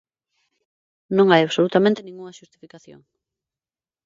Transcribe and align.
Non 1.17 1.27
hai 1.29 1.41
absolutamente 1.43 2.05
ningunha 2.05 2.37
xustificación. 2.39 2.99